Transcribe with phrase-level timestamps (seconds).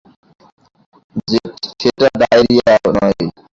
[1.79, 3.19] সেটা ডায়রিয়া নয়।